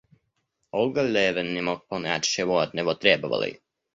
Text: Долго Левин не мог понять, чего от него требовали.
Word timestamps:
Долго 0.73 1.03
Левин 1.03 1.53
не 1.53 1.61
мог 1.61 1.87
понять, 1.87 2.23
чего 2.23 2.57
от 2.57 2.73
него 2.73 2.95
требовали. 2.95 3.61